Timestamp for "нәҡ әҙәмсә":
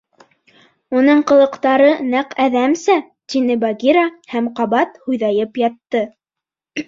2.13-2.95